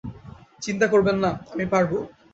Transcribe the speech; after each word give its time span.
চিন্তা 0.61 0.85
করবেন 0.87 1.17
না, 1.23 1.31
আমি 1.53 1.65
পারবো। 1.73 1.97